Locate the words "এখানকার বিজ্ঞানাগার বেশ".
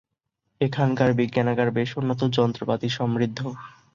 0.61-1.89